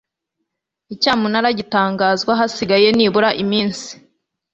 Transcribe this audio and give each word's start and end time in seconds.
Icyamunara 0.93 1.49
gitangazwa 1.59 2.31
hasigaye 2.39 2.87
nibura 2.97 3.29
iminsi 3.43 3.89